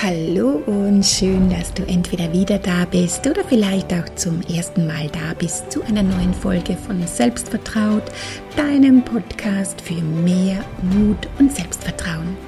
[0.00, 5.08] Hallo und schön, dass du entweder wieder da bist oder vielleicht auch zum ersten Mal
[5.08, 8.04] da bist zu einer neuen Folge von Selbstvertraut,
[8.56, 12.47] deinem Podcast für mehr Mut und Selbstvertrauen.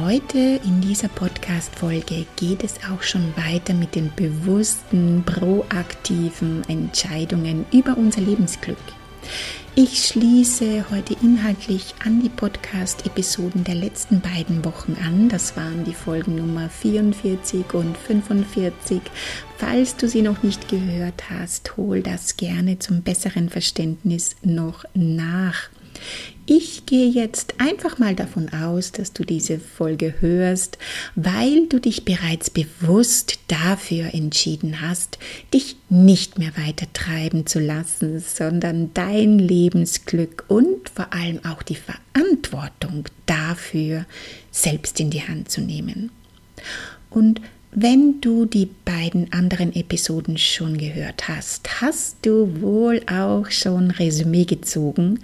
[0.00, 7.96] Heute in dieser Podcast-Folge geht es auch schon weiter mit den bewussten, proaktiven Entscheidungen über
[7.96, 8.76] unser Lebensglück.
[9.76, 15.28] Ich schließe heute inhaltlich an die Podcast-Episoden der letzten beiden Wochen an.
[15.28, 19.00] Das waren die Folgen Nummer 44 und 45.
[19.58, 25.70] Falls du sie noch nicht gehört hast, hol das gerne zum besseren Verständnis noch nach.
[26.46, 30.76] Ich gehe jetzt einfach mal davon aus, dass du diese Folge hörst,
[31.14, 35.18] weil du dich bereits bewusst dafür entschieden hast,
[35.54, 41.78] dich nicht mehr weiter treiben zu lassen, sondern dein Lebensglück und vor allem auch die
[41.78, 44.04] Verantwortung dafür
[44.50, 46.10] selbst in die Hand zu nehmen.
[47.08, 47.40] Und
[47.74, 54.44] wenn du die beiden anderen Episoden schon gehört hast, hast du wohl auch schon Resümee
[54.44, 55.18] gezogen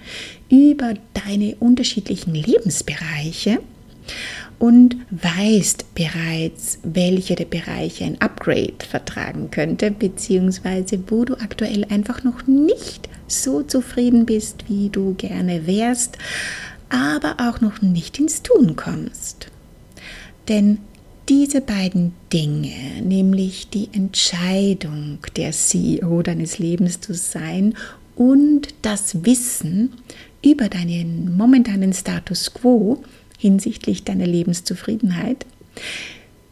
[0.48, 3.60] über deine unterschiedlichen Lebensbereiche
[4.58, 12.24] und weißt bereits, welche der Bereiche ein Upgrade vertragen könnte, beziehungsweise wo du aktuell einfach
[12.24, 16.18] noch nicht so zufrieden bist, wie du gerne wärst,
[16.88, 19.46] aber auch noch nicht ins Tun kommst.
[20.48, 20.78] Denn
[21.31, 27.77] diese beiden Dinge, nämlich die Entscheidung, der CEO deines Lebens zu sein
[28.17, 29.92] und das Wissen
[30.45, 33.05] über deinen momentanen Status quo
[33.39, 35.46] hinsichtlich deiner Lebenszufriedenheit,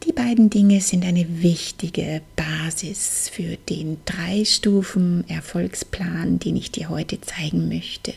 [0.05, 6.89] die beiden Dinge sind eine wichtige Basis für den drei Stufen Erfolgsplan, den ich dir
[6.89, 8.15] heute zeigen möchte.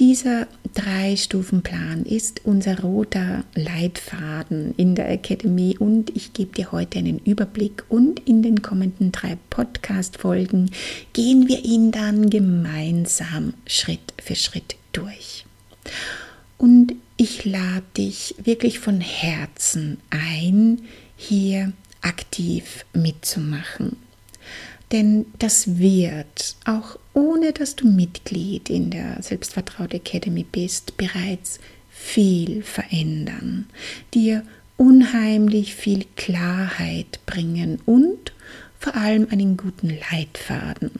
[0.00, 7.20] Dieser Drei-Stufen-Plan ist unser roter Leitfaden in der Academy und ich gebe dir heute einen
[7.20, 10.72] Überblick und in den kommenden drei Podcast-Folgen
[11.12, 15.46] gehen wir ihn dann gemeinsam Schritt für Schritt durch.
[16.58, 20.80] Und ich lade dich wirklich von Herzen ein,
[21.16, 21.72] hier
[22.02, 23.96] aktiv mitzumachen.
[24.92, 31.58] Denn das wird, auch ohne dass du Mitglied in der Selbstvertraut Academy bist, bereits
[31.90, 33.66] viel verändern,
[34.12, 34.44] dir
[34.76, 38.32] unheimlich viel Klarheit bringen und
[38.78, 40.90] vor allem einen guten Leitfaden.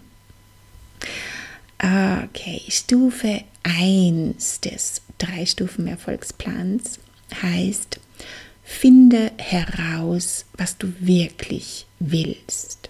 [1.78, 6.98] Okay, Stufe 1 des Drei-Stufen-Erfolgsplans
[7.42, 8.00] heißt,
[8.62, 12.83] finde heraus, was du wirklich willst.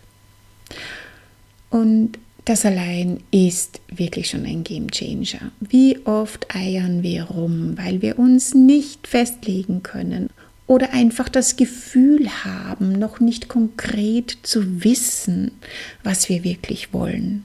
[1.75, 5.51] Und das allein ist wirklich schon ein Game Changer.
[5.59, 10.31] Wie oft eiern wir rum, weil wir uns nicht festlegen können
[10.69, 15.51] oder einfach das Gefühl haben, noch nicht konkret zu wissen,
[16.05, 17.43] was wir wirklich wollen.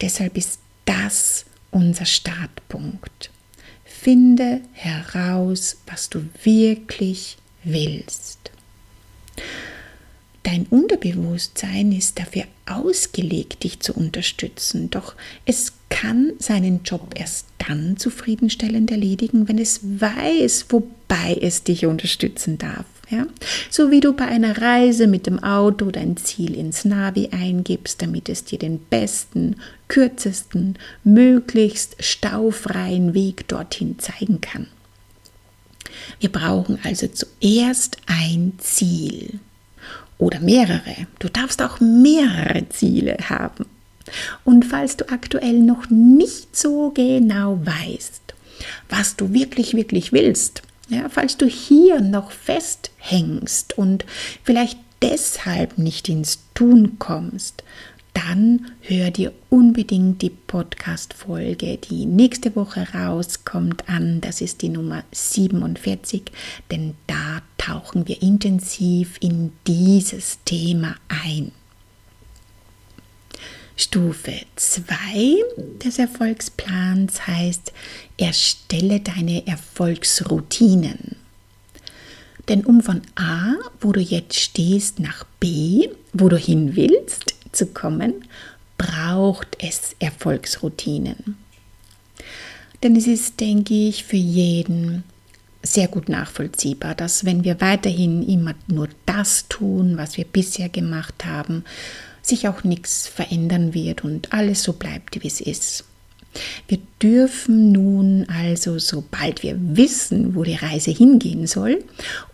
[0.00, 3.28] Deshalb ist das unser Startpunkt.
[3.84, 8.38] Finde heraus, was du wirklich willst.
[10.50, 15.14] Dein Unterbewusstsein ist dafür ausgelegt, dich zu unterstützen, doch
[15.44, 22.56] es kann seinen Job erst dann zufriedenstellend erledigen, wenn es weiß, wobei es dich unterstützen
[22.56, 22.86] darf.
[23.10, 23.26] Ja?
[23.68, 28.30] So wie du bei einer Reise mit dem Auto dein Ziel ins Navi eingibst, damit
[28.30, 29.56] es dir den besten,
[29.88, 34.66] kürzesten, möglichst staufreien Weg dorthin zeigen kann.
[36.20, 39.40] Wir brauchen also zuerst ein Ziel
[40.18, 41.06] oder mehrere.
[41.18, 43.66] Du darfst auch mehrere Ziele haben.
[44.44, 48.34] Und falls du aktuell noch nicht so genau weißt,
[48.88, 54.06] was du wirklich, wirklich willst, ja, falls du hier noch festhängst und
[54.42, 57.62] vielleicht deshalb nicht ins Tun kommst,
[58.14, 64.20] dann hör dir unbedingt die Podcast-Folge, die nächste Woche rauskommt, an.
[64.20, 66.22] Das ist die Nummer 47,
[66.70, 71.52] denn da tauchen wir intensiv in dieses Thema ein.
[73.76, 75.36] Stufe 2
[75.84, 77.72] des Erfolgsplans heißt,
[78.16, 81.14] erstelle deine Erfolgsroutinen.
[82.48, 87.66] Denn um von A, wo du jetzt stehst, nach B, wo du hin willst, zu
[87.66, 88.24] kommen,
[88.78, 91.36] braucht es Erfolgsroutinen.
[92.82, 95.04] Denn es ist, denke ich, für jeden
[95.62, 101.24] sehr gut nachvollziehbar, dass wenn wir weiterhin immer nur das tun, was wir bisher gemacht
[101.24, 101.64] haben,
[102.22, 105.84] sich auch nichts verändern wird und alles so bleibt, wie es ist.
[106.68, 111.82] Wir dürfen nun also, sobald wir wissen, wo die Reise hingehen soll,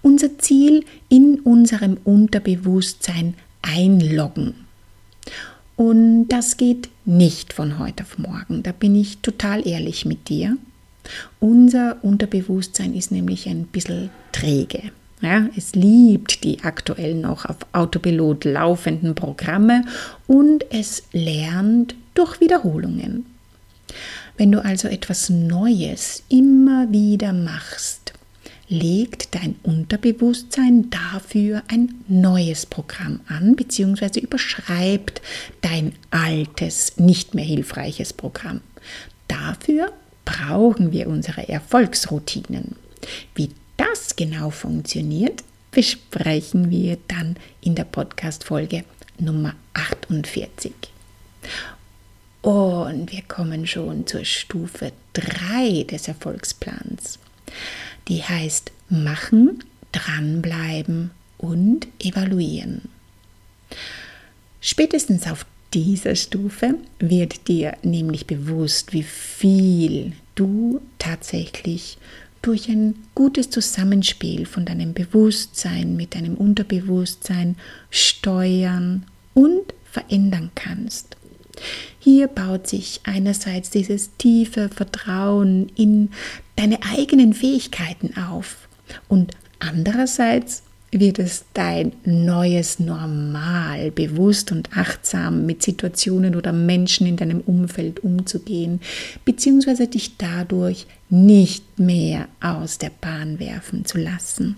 [0.03, 4.55] unser Ziel in unserem Unterbewusstsein einloggen.
[5.77, 8.63] Und das geht nicht von heute auf morgen.
[8.63, 10.57] Da bin ich total ehrlich mit dir.
[11.41, 14.91] Unser Unterbewusstsein ist nämlich ein bisschen träge.
[15.21, 19.85] Ja, es liebt die aktuell noch auf Autopilot laufenden Programme
[20.27, 23.25] und es lernt durch Wiederholungen.
[24.37, 28.13] Wenn du also etwas Neues immer wieder machst,
[28.69, 35.23] legt dein Unterbewusstsein dafür ein neues Programm an, beziehungsweise überschreibt
[35.61, 38.61] dein altes, nicht mehr hilfreiches Programm.
[39.29, 39.93] Dafür
[40.25, 42.77] brauchen wir unsere Erfolgsroutinen.
[43.35, 48.85] Wie das genau funktioniert, besprechen wir dann in der Podcast-Folge
[49.19, 50.73] Nummer 48.
[52.43, 57.19] Und wir kommen schon zur Stufe 3 des Erfolgsplans.
[58.09, 62.89] Die heißt machen, dranbleiben und evaluieren.
[64.61, 71.99] Spätestens auf dieser Stufe wird dir nämlich bewusst, wie viel du tatsächlich
[72.43, 77.57] durch ein gutes Zusammenspiel von deinem Bewusstsein mit deinem Unterbewusstsein
[77.91, 81.17] steuern und verändern kannst.
[81.99, 86.11] Hier baut sich einerseits dieses tiefe Vertrauen in
[86.57, 88.69] deine eigenen Fähigkeiten auf
[89.09, 90.63] und andererseits
[91.01, 98.03] wird es dein neues Normal, bewusst und achtsam mit Situationen oder Menschen in deinem Umfeld
[98.05, 98.81] umzugehen,
[99.25, 104.57] beziehungsweise dich dadurch nicht mehr aus der Bahn werfen zu lassen.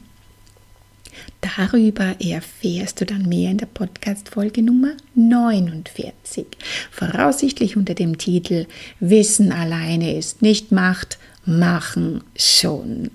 [1.41, 6.47] Darüber erfährst du dann mehr in der Podcast-Folge Nummer 49,
[6.91, 8.67] voraussichtlich unter dem Titel
[9.01, 13.11] Wissen alleine ist nicht Macht, machen schon.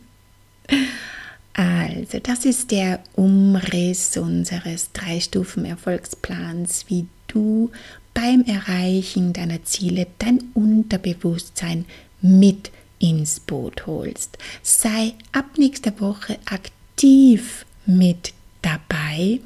[1.54, 7.72] Also, das ist der Umriss unseres Drei-Stufen-Erfolgsplans, wie du
[8.14, 11.86] beim Erreichen deiner Ziele dein Unterbewusstsein
[12.22, 14.38] mit ins Boot holst.
[14.62, 19.40] Sei ab nächster Woche aktiv mit dabei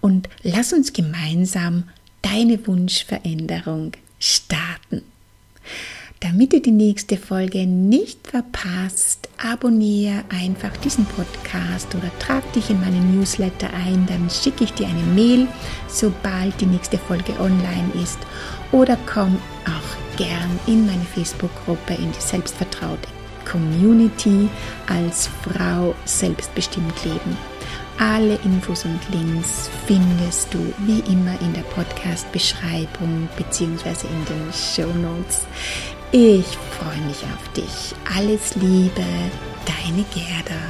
[0.00, 1.84] und lass uns gemeinsam
[2.22, 5.02] deine Wunschveränderung starten.
[6.20, 12.80] Damit du die nächste Folge nicht verpasst, abonniere einfach diesen Podcast oder trag dich in
[12.80, 15.46] meinen Newsletter ein, dann schicke ich dir eine Mail,
[15.88, 18.18] sobald die nächste Folge online ist
[18.72, 23.08] oder komm auch gern in meine Facebook-Gruppe in die selbstvertraute
[23.50, 24.48] Community
[24.88, 27.36] als Frau selbstbestimmt leben.
[27.98, 34.06] Alle Infos und Links findest du wie immer in der Podcast-Beschreibung bzw.
[34.06, 35.46] in den Show Notes.
[36.12, 36.46] Ich
[36.78, 37.94] freue mich auf dich.
[38.16, 39.04] Alles Liebe,
[39.66, 40.62] deine Gerda.